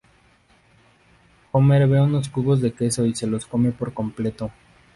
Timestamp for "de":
2.59-2.73